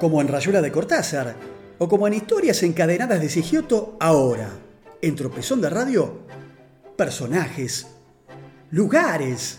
como 0.00 0.20
en 0.22 0.28
Rayuela 0.28 0.62
de 0.62 0.72
Cortázar, 0.72 1.36
o 1.78 1.88
como 1.88 2.08
en 2.08 2.14
Historias 2.14 2.62
encadenadas 2.62 3.20
de 3.20 3.28
Sigioto 3.28 3.96
ahora, 4.00 4.50
en 5.02 5.14
Tropezón 5.14 5.60
de 5.60 5.70
Radio, 5.70 6.20
personajes, 6.96 7.86
lugares, 8.70 9.58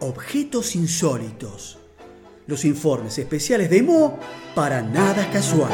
objetos 0.00 0.74
insólitos. 0.74 1.78
Los 2.46 2.64
informes 2.64 3.16
especiales 3.18 3.70
de 3.70 3.82
Mo 3.82 4.18
para 4.54 4.82
nada 4.82 5.30
casual. 5.30 5.72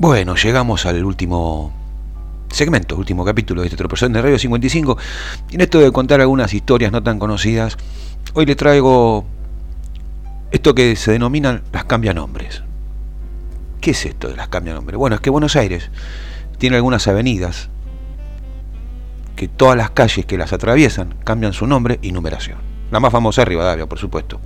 Bueno, 0.00 0.34
llegamos 0.34 0.86
al 0.86 1.04
último 1.04 1.74
segmento, 2.48 2.96
último 2.96 3.22
capítulo 3.22 3.60
de 3.60 3.66
este 3.66 3.76
Tropezón 3.76 4.14
de 4.14 4.22
Radio 4.22 4.38
55. 4.38 4.96
Y 5.50 5.56
en 5.56 5.60
esto 5.60 5.78
de 5.78 5.92
contar 5.92 6.22
algunas 6.22 6.54
historias 6.54 6.90
no 6.90 7.02
tan 7.02 7.18
conocidas, 7.18 7.76
hoy 8.32 8.46
le 8.46 8.56
traigo 8.56 9.26
esto 10.52 10.74
que 10.74 10.96
se 10.96 11.12
denominan 11.12 11.64
las 11.70 11.84
cambianombres. 11.84 12.62
¿Qué 13.82 13.90
es 13.90 14.06
esto 14.06 14.28
de 14.28 14.36
las 14.36 14.48
cambianombres? 14.48 14.96
Bueno, 14.96 15.16
es 15.16 15.20
que 15.20 15.28
Buenos 15.28 15.54
Aires 15.54 15.90
tiene 16.56 16.76
algunas 16.76 17.06
avenidas 17.06 17.68
que 19.36 19.48
todas 19.48 19.76
las 19.76 19.90
calles 19.90 20.24
que 20.24 20.38
las 20.38 20.54
atraviesan 20.54 21.14
cambian 21.24 21.52
su 21.52 21.66
nombre 21.66 21.98
y 22.00 22.12
numeración. 22.12 22.56
La 22.90 23.00
más 23.00 23.12
famosa 23.12 23.42
es 23.42 23.48
Rivadavia, 23.48 23.84
por 23.84 23.98
supuesto. 23.98 24.40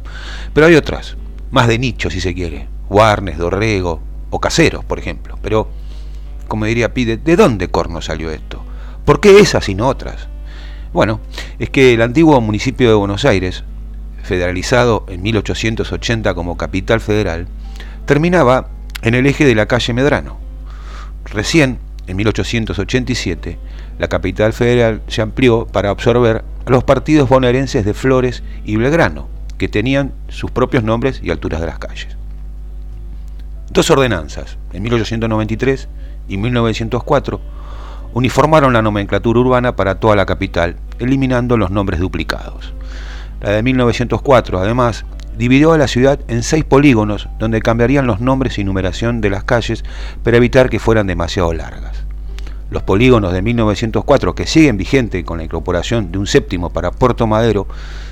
Pero 0.52 0.66
hay 0.66 0.74
otras, 0.74 1.16
más 1.52 1.68
de 1.68 1.78
nicho 1.78 2.10
si 2.10 2.20
se 2.20 2.34
quiere. 2.34 2.66
Warnes, 2.88 3.38
Dorrego, 3.38 4.02
o 4.34 4.40
caseros, 4.40 4.84
por 4.84 4.98
ejemplo. 4.98 5.38
Pero, 5.42 5.68
como 6.48 6.64
diría 6.64 6.92
Pide, 6.92 7.18
¿de 7.18 7.36
dónde 7.36 7.68
corno 7.68 8.02
salió 8.02 8.32
esto? 8.32 8.64
¿Por 9.04 9.20
qué 9.20 9.38
esas 9.38 9.68
y 9.68 9.76
no 9.76 9.86
otras? 9.86 10.26
Bueno, 10.92 11.20
es 11.60 11.70
que 11.70 11.94
el 11.94 12.02
antiguo 12.02 12.40
municipio 12.40 12.88
de 12.88 12.96
Buenos 12.96 13.24
Aires, 13.24 13.62
federalizado 14.24 15.06
en 15.08 15.22
1880 15.22 16.34
como 16.34 16.56
capital 16.56 17.00
federal, 17.00 17.46
terminaba 18.06 18.70
en 19.02 19.14
el 19.14 19.26
eje 19.26 19.44
de 19.44 19.54
la 19.54 19.66
calle 19.66 19.92
Medrano. 19.92 20.36
Recién, 21.26 21.78
en 22.08 22.16
1887, 22.16 23.56
la 24.00 24.08
capital 24.08 24.52
federal 24.52 25.02
se 25.06 25.22
amplió 25.22 25.66
para 25.66 25.90
absorber 25.90 26.42
a 26.66 26.70
los 26.70 26.82
partidos 26.82 27.28
bonaerenses 27.28 27.84
de 27.84 27.94
Flores 27.94 28.42
y 28.64 28.74
Belgrano, 28.74 29.28
que 29.58 29.68
tenían 29.68 30.12
sus 30.28 30.50
propios 30.50 30.82
nombres 30.82 31.20
y 31.22 31.30
alturas 31.30 31.60
de 31.60 31.68
las 31.68 31.78
calles. 31.78 32.16
Dos 33.74 33.90
ordenanzas, 33.90 34.56
en 34.72 34.84
1893 34.84 35.88
y 36.28 36.36
1904, 36.36 37.40
uniformaron 38.12 38.72
la 38.72 38.82
nomenclatura 38.82 39.40
urbana 39.40 39.74
para 39.74 39.96
toda 39.96 40.14
la 40.14 40.26
capital, 40.26 40.76
eliminando 41.00 41.56
los 41.56 41.72
nombres 41.72 41.98
duplicados. 41.98 42.72
La 43.40 43.50
de 43.50 43.64
1904, 43.64 44.60
además, 44.60 45.04
dividió 45.36 45.72
a 45.72 45.78
la 45.78 45.88
ciudad 45.88 46.20
en 46.28 46.44
seis 46.44 46.62
polígonos 46.62 47.28
donde 47.40 47.60
cambiarían 47.60 48.06
los 48.06 48.20
nombres 48.20 48.60
y 48.60 48.64
numeración 48.64 49.20
de 49.20 49.30
las 49.30 49.42
calles 49.42 49.82
para 50.22 50.36
evitar 50.36 50.70
que 50.70 50.78
fueran 50.78 51.08
demasiado 51.08 51.52
largas. 51.52 52.04
Los 52.70 52.84
polígonos 52.84 53.32
de 53.32 53.42
1904, 53.42 54.36
que 54.36 54.46
siguen 54.46 54.76
vigentes 54.76 55.24
con 55.24 55.38
la 55.38 55.44
incorporación 55.44 56.12
de 56.12 56.18
un 56.18 56.28
séptimo 56.28 56.70
para 56.70 56.92
Puerto 56.92 57.26
Madero, 57.26 57.66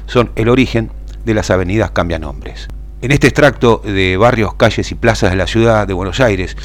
son 0.07 0.33
el 0.35 0.49
origen 0.49 0.91
de 1.25 1.35
las 1.35 1.53
avenidas 1.53 1.93
cambianombres. 1.93 2.67
En 3.03 3.11
este 3.11 3.27
extracto 3.27 3.83
de 3.85 4.17
barrios, 4.17 4.55
calles 4.55 4.93
y 4.93 4.95
plazas 4.95 5.33
de 5.33 5.37
la 5.37 5.49
ciudad 5.49 5.89
de 5.89 5.93
Buenos 5.93 6.21
Aires, 6.21 6.57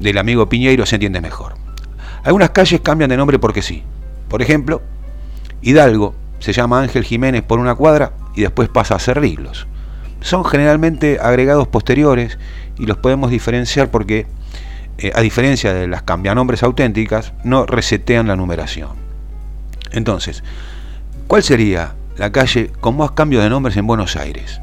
del 0.00 0.16
amigo 0.16 0.48
Piñeiro 0.48 0.86
se 0.86 0.96
entiende 0.96 1.20
mejor. 1.20 1.56
Algunas 2.22 2.50
calles 2.50 2.80
cambian 2.80 3.10
de 3.10 3.18
nombre 3.18 3.38
porque 3.38 3.60
sí. 3.60 3.82
Por 4.30 4.40
ejemplo, 4.40 4.80
Hidalgo 5.60 6.14
se 6.38 6.54
llama 6.54 6.80
Ángel 6.80 7.04
Jiménez 7.04 7.42
por 7.42 7.58
una 7.58 7.74
cuadra 7.74 8.14
y 8.34 8.40
después 8.40 8.70
pasa 8.70 8.94
a 8.94 8.98
Cerriglos. 8.98 9.66
Son 10.22 10.42
generalmente 10.46 11.18
agregados 11.20 11.68
posteriores 11.68 12.38
y 12.78 12.86
los 12.86 12.96
podemos 12.96 13.30
diferenciar 13.30 13.90
porque, 13.90 14.26
eh, 14.96 15.12
a 15.14 15.20
diferencia 15.20 15.74
de 15.74 15.86
las 15.86 16.02
cambianombres 16.02 16.62
auténticas, 16.62 17.34
no 17.44 17.66
resetean 17.66 18.26
la 18.26 18.36
numeración. 18.36 18.92
Entonces, 19.92 20.44
¿cuál 21.26 21.42
sería 21.42 21.92
la 22.16 22.32
calle 22.32 22.70
con 22.80 22.96
más 22.96 23.10
cambios 23.10 23.42
de 23.42 23.50
nombres 23.50 23.76
en 23.76 23.86
Buenos 23.86 24.16
Aires? 24.16 24.62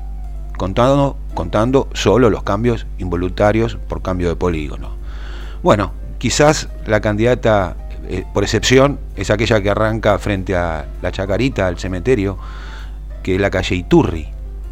Contando, 0.61 1.17
contando 1.33 1.87
solo 1.93 2.29
los 2.29 2.43
cambios 2.43 2.85
involuntarios 2.99 3.79
por 3.89 4.03
cambio 4.03 4.29
de 4.29 4.35
polígono. 4.35 4.91
Bueno, 5.63 5.91
quizás 6.19 6.69
la 6.85 7.01
candidata 7.01 7.75
eh, 8.07 8.25
por 8.31 8.43
excepción 8.43 8.99
es 9.15 9.31
aquella 9.31 9.59
que 9.59 9.71
arranca 9.71 10.19
frente 10.19 10.55
a 10.55 10.85
la 11.01 11.11
Chacarita, 11.11 11.65
al 11.65 11.79
cementerio, 11.79 12.37
que 13.23 13.33
es 13.33 13.41
la 13.41 13.49
calle 13.49 13.73
Iturri, 13.73 14.27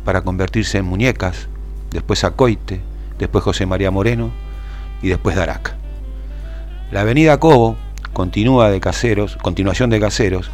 para 0.05 0.21
convertirse 0.21 0.77
en 0.77 0.85
muñecas, 0.85 1.47
después 1.89 2.23
a 2.23 2.35
Coite, 2.35 2.81
después 3.17 3.43
José 3.43 3.65
María 3.65 3.89
Moreno 3.89 4.29
y 5.01 5.07
después 5.07 5.35
Darac. 5.35 5.73
La 6.91 7.01
avenida 7.01 7.39
Cobo 7.39 7.77
continúa 8.13 8.69
de 8.69 8.79
caseros, 8.79 9.37
continuación 9.37 9.89
de 9.89 9.99
caseros, 9.99 10.51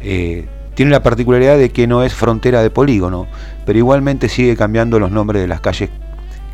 eh, 0.00 0.48
tiene 0.80 0.92
la 0.92 1.02
particularidad 1.02 1.58
de 1.58 1.68
que 1.68 1.86
no 1.86 2.02
es 2.04 2.14
frontera 2.14 2.62
de 2.62 2.70
polígono, 2.70 3.26
pero 3.66 3.78
igualmente 3.78 4.30
sigue 4.30 4.56
cambiando 4.56 4.98
los 4.98 5.10
nombres 5.10 5.42
de 5.42 5.46
las 5.46 5.60
calles 5.60 5.90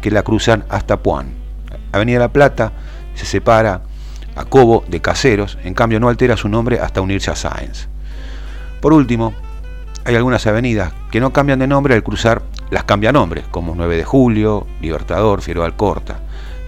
que 0.00 0.10
la 0.10 0.25
cruzan 0.25 0.64
hasta 0.69 0.97
Puan. 0.97 1.28
Avenida 1.92 2.19
La 2.19 2.32
Plata 2.32 2.72
se 3.15 3.25
separa 3.25 3.82
a 4.34 4.44
Cobo 4.44 4.82
de 4.88 5.00
Caseros, 5.00 5.59
en 5.62 5.75
cambio 5.75 6.00
no 6.00 6.09
altera 6.09 6.36
su 6.36 6.48
nombre 6.48 6.81
hasta 6.81 7.03
unirse 7.03 7.31
a 7.31 7.36
Sáenz. 7.36 7.86
Por 8.81 8.94
último, 8.94 9.32
hay 10.04 10.16
algunas 10.16 10.44
avenidas 10.48 10.92
que 11.12 11.20
no 11.20 11.32
cambian 11.32 11.60
de 11.60 11.69
nombre 11.69 11.94
al 11.94 12.03
cruzar 12.03 12.42
las 12.70 12.82
cambian 12.82 13.15
nombres, 13.15 13.44
como 13.53 13.76
9 13.76 13.97
de 13.97 14.03
Julio, 14.03 14.66
Libertador, 14.81 15.41
Fiero 15.41 15.62
Alcorta. 15.62 16.19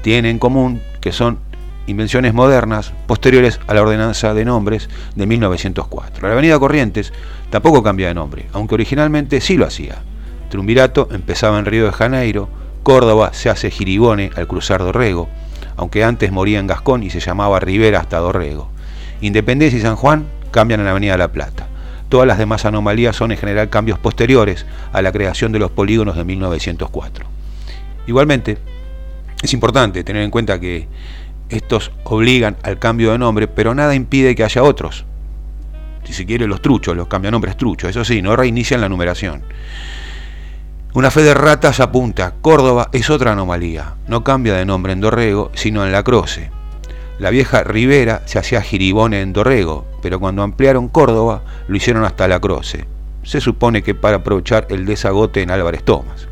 Tienen 0.02 0.30
en 0.30 0.38
común 0.38 0.80
que 1.00 1.10
son 1.10 1.40
invenciones 1.88 2.34
modernas 2.34 2.92
posteriores 3.06 3.58
a 3.66 3.74
la 3.74 3.82
ordenanza 3.82 4.34
de 4.34 4.44
nombres 4.44 4.88
de 5.16 5.26
1904. 5.26 6.28
La 6.28 6.34
avenida 6.34 6.58
Corrientes 6.58 7.12
tampoco 7.50 7.82
cambia 7.82 8.08
de 8.08 8.14
nombre, 8.14 8.46
aunque 8.52 8.74
originalmente 8.74 9.40
sí 9.40 9.56
lo 9.56 9.66
hacía. 9.66 9.96
Triunvirato 10.50 11.08
empezaba 11.10 11.58
en 11.58 11.64
Río 11.64 11.86
de 11.86 11.92
Janeiro, 11.92 12.48
Córdoba 12.82 13.30
se 13.32 13.50
hace 13.50 13.70
Giribone 13.70 14.30
al 14.36 14.46
cruzar 14.46 14.80
Dorrego, 14.80 15.28
aunque 15.76 16.04
antes 16.04 16.30
moría 16.30 16.58
en 16.58 16.66
Gascón 16.66 17.02
y 17.02 17.10
se 17.10 17.20
llamaba 17.20 17.60
Rivera 17.60 18.00
hasta 18.00 18.18
Dorrego. 18.18 18.70
Independencia 19.20 19.78
y 19.78 19.82
San 19.82 19.96
Juan 19.96 20.26
cambian 20.50 20.80
en 20.80 20.86
la 20.86 20.92
Avenida 20.92 21.16
La 21.16 21.32
Plata. 21.32 21.68
Todas 22.08 22.26
las 22.26 22.38
demás 22.38 22.64
anomalías 22.64 23.16
son 23.16 23.32
en 23.32 23.38
general 23.38 23.68
cambios 23.68 23.98
posteriores 23.98 24.64
a 24.92 25.02
la 25.02 25.12
creación 25.12 25.52
de 25.52 25.58
los 25.58 25.70
polígonos 25.70 26.16
de 26.16 26.24
1904. 26.24 27.26
Igualmente, 28.06 28.58
es 29.42 29.52
importante 29.52 30.02
tener 30.02 30.22
en 30.22 30.30
cuenta 30.30 30.58
que 30.58 30.88
estos 31.48 31.92
obligan 32.04 32.56
al 32.62 32.78
cambio 32.78 33.12
de 33.12 33.18
nombre, 33.18 33.48
pero 33.48 33.74
nada 33.74 33.94
impide 33.94 34.34
que 34.34 34.44
haya 34.44 34.62
otros. 34.62 35.04
Si 36.04 36.12
se 36.12 36.26
quiere, 36.26 36.46
los 36.46 36.62
truchos, 36.62 36.96
los 36.96 37.08
cambianombres 37.08 37.56
truchos, 37.56 37.90
eso 37.90 38.04
sí, 38.04 38.22
no 38.22 38.34
reinician 38.36 38.80
la 38.80 38.88
numeración. 38.88 39.42
Una 40.94 41.10
fe 41.10 41.22
de 41.22 41.34
ratas 41.34 41.80
apunta, 41.80 42.34
Córdoba 42.40 42.88
es 42.92 43.10
otra 43.10 43.32
anomalía, 43.32 43.94
no 44.06 44.24
cambia 44.24 44.54
de 44.54 44.64
nombre 44.64 44.92
en 44.92 45.00
Dorrego, 45.00 45.50
sino 45.54 45.84
en 45.84 45.92
La 45.92 46.02
Croce. 46.02 46.50
La 47.18 47.30
vieja 47.30 47.62
Rivera 47.62 48.22
se 48.26 48.38
hacía 48.38 48.62
giribone 48.62 49.20
en 49.20 49.32
Dorrego, 49.32 49.86
pero 50.02 50.18
cuando 50.18 50.42
ampliaron 50.42 50.88
Córdoba 50.88 51.42
lo 51.66 51.76
hicieron 51.76 52.04
hasta 52.04 52.28
La 52.28 52.40
Croce. 52.40 52.86
Se 53.22 53.40
supone 53.40 53.82
que 53.82 53.94
para 53.94 54.18
aprovechar 54.18 54.66
el 54.70 54.86
desagote 54.86 55.42
en 55.42 55.50
Álvarez 55.50 55.82
Tomás. 55.82 56.28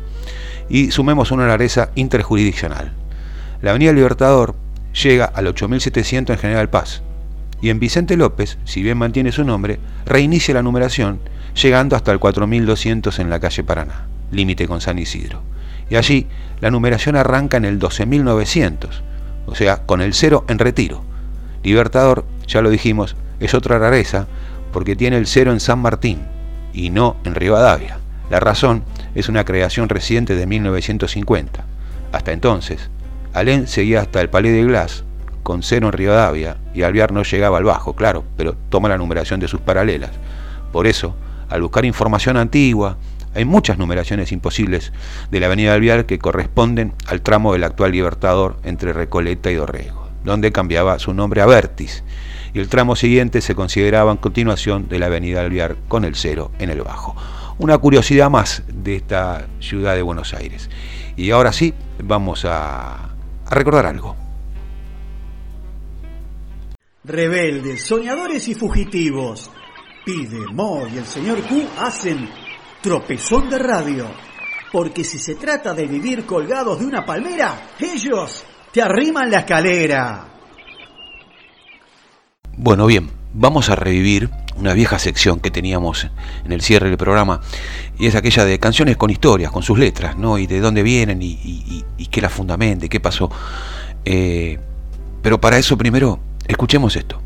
Y 0.69 0.91
sumemos 0.91 1.31
una 1.31 1.45
rareza 1.45 1.91
interjurisdiccional. 1.95 2.93
La 3.61 3.71
Avenida 3.71 3.93
Libertador 3.93 4.55
llega 4.93 5.25
al 5.25 5.47
8700 5.47 6.35
en 6.35 6.39
General 6.39 6.69
Paz. 6.69 7.01
Y 7.61 7.69
en 7.69 7.79
Vicente 7.79 8.17
López, 8.17 8.57
si 8.65 8.83
bien 8.83 8.97
mantiene 8.97 9.31
su 9.31 9.43
nombre, 9.43 9.79
reinicia 10.05 10.53
la 10.53 10.61
numeración, 10.61 11.19
llegando 11.61 11.95
hasta 11.95 12.11
el 12.11 12.19
4200 12.19 13.17
en 13.19 13.29
la 13.29 13.39
calle 13.39 13.63
Paraná, 13.63 14.07
límite 14.31 14.67
con 14.67 14.81
San 14.81 14.99
Isidro. 14.99 15.41
Y 15.89 15.95
allí 15.95 16.27
la 16.59 16.69
numeración 16.69 17.15
arranca 17.15 17.57
en 17.57 17.65
el 17.65 17.79
12900, 17.79 19.03
o 19.47 19.55
sea, 19.55 19.85
con 19.85 20.01
el 20.01 20.13
cero 20.13 20.45
en 20.49 20.59
retiro. 20.59 21.03
Libertador, 21.63 22.25
ya 22.47 22.61
lo 22.61 22.69
dijimos, 22.69 23.15
es 23.39 23.53
otra 23.53 23.79
rareza 23.79 24.27
porque 24.71 24.95
tiene 24.95 25.17
el 25.17 25.27
cero 25.27 25.51
en 25.51 25.59
San 25.59 25.79
Martín 25.79 26.19
y 26.73 26.89
no 26.89 27.17
en 27.23 27.35
Rivadavia. 27.35 27.99
La 28.29 28.39
razón 28.39 28.83
es 29.15 29.29
una 29.29 29.45
creación 29.45 29.89
reciente 29.89 30.35
de 30.35 30.45
1950. 30.45 31.65
Hasta 32.11 32.31
entonces, 32.31 32.89
Alén 33.37 33.67
seguía 33.67 34.01
hasta 34.01 34.19
el 34.19 34.29
Palais 34.29 34.51
de 34.51 34.63
Glass, 34.63 35.03
con 35.43 35.61
cero 35.61 35.87
en 35.87 35.93
Rivadavia, 35.93 36.57
y 36.73 36.81
Alvear 36.81 37.11
no 37.11 37.21
llegaba 37.21 37.59
al 37.59 37.65
bajo, 37.65 37.93
claro, 37.95 38.23
pero 38.35 38.55
toma 38.69 38.89
la 38.89 38.97
numeración 38.97 39.39
de 39.39 39.47
sus 39.47 39.61
paralelas. 39.61 40.09
Por 40.71 40.87
eso, 40.87 41.15
al 41.47 41.61
buscar 41.61 41.85
información 41.85 42.35
antigua, 42.35 42.97
Hay 43.35 43.45
muchas 43.45 43.77
numeraciones 43.77 44.31
imposibles 44.31 44.91
de 45.29 45.39
la 45.39 45.45
Avenida 45.45 45.75
Alvear 45.75 46.07
que 46.07 46.17
corresponden 46.17 46.93
al 47.05 47.21
tramo 47.21 47.53
del 47.53 47.65
actual 47.65 47.91
Libertador 47.91 48.57
entre 48.63 48.93
Recoleta 48.93 49.51
y 49.51 49.55
Dorrego, 49.55 50.09
donde 50.23 50.51
cambiaba 50.51 50.97
su 50.97 51.13
nombre 51.13 51.41
a 51.41 51.45
Vertis, 51.45 52.03
y 52.55 52.59
el 52.59 52.69
tramo 52.69 52.95
siguiente 52.95 53.41
se 53.41 53.53
consideraba 53.53 54.11
en 54.11 54.17
continuación 54.17 54.89
de 54.89 54.97
la 54.97 55.05
Avenida 55.05 55.41
Alvear 55.41 55.75
con 55.87 56.03
el 56.03 56.15
cero 56.15 56.51
en 56.57 56.71
el 56.71 56.81
bajo. 56.81 57.15
Una 57.59 57.77
curiosidad 57.77 58.31
más 58.31 58.63
de 58.67 58.95
esta 58.95 59.45
ciudad 59.59 59.93
de 59.93 60.01
Buenos 60.01 60.33
Aires. 60.33 60.71
Y 61.15 61.29
ahora 61.29 61.53
sí, 61.53 61.75
vamos 62.01 62.43
a, 62.43 63.09
a 63.49 63.55
recordar 63.55 63.85
algo. 63.85 64.15
Rebeldes, 67.03 67.85
soñadores 67.85 68.47
y 68.49 68.55
fugitivos. 68.55 69.49
Pide, 70.05 70.45
Mo 70.51 70.87
y 70.87 70.97
el 70.97 71.05
señor 71.05 71.41
Q 71.47 71.65
hacen 71.79 72.29
tropezón 72.81 73.49
de 73.49 73.57
radio. 73.57 74.11
Porque 74.71 75.03
si 75.03 75.17
se 75.17 75.35
trata 75.35 75.73
de 75.73 75.87
vivir 75.87 76.25
colgados 76.25 76.79
de 76.79 76.85
una 76.85 77.05
palmera, 77.05 77.71
ellos 77.79 78.45
te 78.73 78.81
arriman 78.81 79.31
la 79.31 79.39
escalera. 79.39 80.27
Bueno, 82.57 82.85
bien, 82.85 83.09
vamos 83.33 83.69
a 83.69 83.75
revivir 83.75 84.29
una 84.57 84.73
vieja 84.73 84.99
sección 84.99 85.39
que 85.39 85.51
teníamos 85.51 86.07
en 86.45 86.51
el 86.51 86.61
cierre 86.61 86.89
del 86.89 86.97
programa, 86.97 87.41
y 87.97 88.07
es 88.07 88.15
aquella 88.15 88.45
de 88.45 88.59
canciones 88.59 88.97
con 88.97 89.09
historias, 89.09 89.51
con 89.51 89.63
sus 89.63 89.77
letras, 89.77 90.17
¿no? 90.17 90.37
Y 90.37 90.47
de 90.47 90.59
dónde 90.59 90.83
vienen 90.83 91.19
y, 91.21 91.85
qué 92.11 92.21
la 92.21 92.29
fundamente, 92.29 92.89
qué 92.89 92.99
pasó. 92.99 93.29
Eh, 94.05 94.59
pero 95.21 95.39
para 95.39 95.57
eso 95.57 95.77
primero, 95.77 96.19
escuchemos 96.47 96.95
esto. 96.95 97.21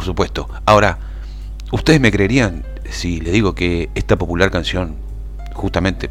Por 0.00 0.06
supuesto. 0.06 0.48
Ahora, 0.64 0.96
¿ustedes 1.72 2.00
me 2.00 2.10
creerían 2.10 2.64
si 2.88 3.20
le 3.20 3.32
digo 3.32 3.54
que 3.54 3.90
esta 3.94 4.16
popular 4.16 4.50
canción, 4.50 4.96
justamente 5.52 6.08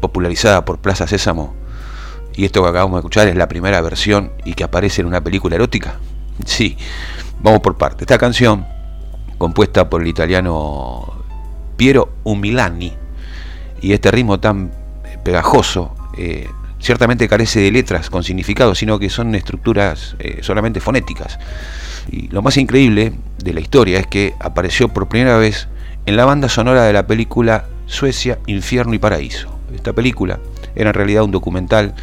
popularizada 0.00 0.64
por 0.64 0.78
Plaza 0.78 1.08
Sésamo, 1.08 1.52
y 2.36 2.44
esto 2.44 2.62
que 2.62 2.68
acabamos 2.68 2.92
de 2.92 2.98
escuchar 3.00 3.26
es 3.26 3.34
la 3.34 3.48
primera 3.48 3.80
versión 3.80 4.30
y 4.44 4.54
que 4.54 4.62
aparece 4.62 5.00
en 5.00 5.08
una 5.08 5.20
película 5.20 5.56
erótica? 5.56 5.98
Sí, 6.44 6.76
vamos 7.40 7.58
por 7.58 7.76
parte. 7.76 8.04
Esta 8.04 8.18
canción, 8.18 8.68
compuesta 9.36 9.90
por 9.90 10.02
el 10.02 10.06
italiano 10.06 11.24
Piero 11.76 12.08
Umilani, 12.22 12.92
y 13.80 13.94
este 13.94 14.12
ritmo 14.12 14.38
tan 14.38 14.70
pegajoso, 15.24 15.92
eh, 16.16 16.48
ciertamente 16.82 17.28
carece 17.28 17.60
de 17.60 17.70
letras 17.70 18.10
con 18.10 18.24
significado, 18.24 18.74
sino 18.74 18.98
que 18.98 19.08
son 19.08 19.34
estructuras 19.34 20.16
eh, 20.18 20.40
solamente 20.42 20.80
fonéticas. 20.80 21.38
Y 22.10 22.28
lo 22.28 22.42
más 22.42 22.56
increíble 22.56 23.12
de 23.42 23.52
la 23.54 23.60
historia 23.60 24.00
es 24.00 24.06
que 24.08 24.34
apareció 24.40 24.88
por 24.88 25.08
primera 25.08 25.38
vez 25.38 25.68
en 26.04 26.16
la 26.16 26.24
banda 26.24 26.48
sonora 26.48 26.82
de 26.82 26.92
la 26.92 27.06
película 27.06 27.66
Suecia, 27.86 28.38
Infierno 28.46 28.94
y 28.94 28.98
Paraíso. 28.98 29.56
Esta 29.72 29.92
película 29.92 30.40
era 30.74 30.90
en 30.90 30.94
realidad 30.94 31.22
un 31.22 31.30
documental 31.30 31.94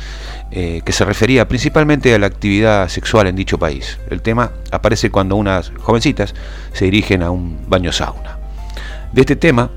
eh, 0.51 0.81
que 0.85 0.93
se 0.93 1.03
refería 1.03 1.47
principalmente 1.47 2.13
a 2.15 2.19
la 2.19 2.27
actividad 2.27 2.87
sexual 2.87 3.27
en 3.27 3.35
dicho 3.35 3.59
país. 3.59 3.99
El 4.09 4.21
tema 4.21 4.51
aparece 4.71 5.11
cuando 5.11 5.35
unas 5.35 5.71
jovencitas 5.79 6.33
se 6.73 6.85
dirigen 6.85 7.21
a 7.21 7.31
un 7.31 7.59
baño 7.67 7.91
sauna. 7.91 8.37
De 9.11 9.21
este 9.21 9.35
tema 9.35 9.69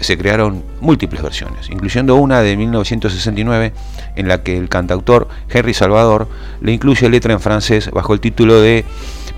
se 0.00 0.16
crearon 0.16 0.64
múltiples 0.80 1.22
versiones, 1.22 1.68
incluyendo 1.70 2.16
una 2.16 2.40
de 2.40 2.56
1969 2.56 3.72
en 4.16 4.28
la 4.28 4.42
que 4.42 4.56
el 4.56 4.68
cantautor 4.68 5.28
Henry 5.48 5.74
Salvador 5.74 6.28
le 6.60 6.72
incluye 6.72 7.08
letra 7.08 7.32
en 7.32 7.40
francés 7.40 7.90
bajo 7.90 8.14
el 8.14 8.20
título 8.20 8.60
de 8.60 8.84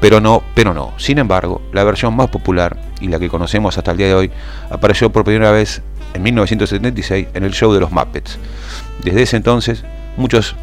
Pero 0.00 0.20
no, 0.20 0.42
pero 0.54 0.74
no. 0.74 0.92
Sin 0.96 1.18
embargo, 1.18 1.62
la 1.72 1.84
versión 1.84 2.14
más 2.14 2.28
popular 2.28 2.76
y 3.00 3.08
la 3.08 3.18
que 3.18 3.28
conocemos 3.28 3.76
hasta 3.78 3.92
el 3.92 3.98
día 3.98 4.08
de 4.08 4.14
hoy 4.14 4.30
apareció 4.70 5.10
por 5.10 5.24
primera 5.24 5.50
vez 5.50 5.82
en 6.14 6.22
1976 6.22 7.28
en 7.34 7.44
el 7.44 7.52
show 7.52 7.72
de 7.72 7.80
los 7.80 7.92
Muppets. 7.92 8.38
Desde 9.02 9.22
ese 9.22 9.36
entonces, 9.36 9.84
muchos 10.16 10.56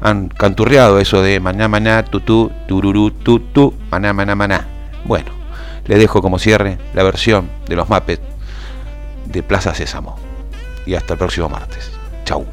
han 0.00 0.28
canturreado 0.28 0.98
eso 0.98 1.22
de 1.22 1.38
maná 1.40 1.68
maná 1.68 2.04
tutú 2.04 2.50
tururú 2.66 3.10
tutú 3.10 3.74
maná 3.90 4.12
maná 4.12 4.34
maná. 4.34 4.66
Bueno, 5.04 5.30
les 5.86 5.98
dejo 5.98 6.22
como 6.22 6.38
cierre 6.38 6.78
la 6.94 7.02
versión 7.02 7.48
de 7.68 7.76
los 7.76 7.88
Muppets 7.88 8.31
de 9.32 9.42
Plaza 9.42 9.74
Sésamo. 9.74 10.16
Y 10.86 10.94
hasta 10.94 11.14
el 11.14 11.18
próximo 11.18 11.48
martes. 11.48 11.90
Chau. 12.24 12.46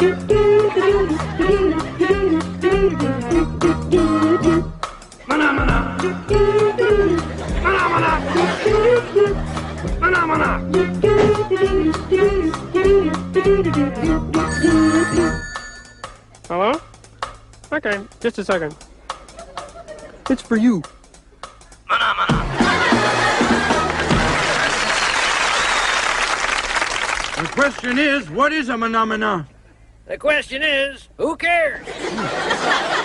Hello? 0.00 0.16
Okay, 17.70 18.00
just 18.20 18.38
a 18.38 18.44
second. 18.44 18.74
It's 20.30 20.40
for 20.40 20.56
you. 20.56 20.82
Mana. 21.86 22.14
The 27.36 27.48
question 27.52 27.98
is, 27.98 28.30
what 28.30 28.54
is 28.54 28.70
a 28.70 28.76
manamana? 28.76 29.46
The 30.10 30.18
question 30.18 30.60
is, 30.64 31.08
who 31.18 31.36
cares? 31.36 31.86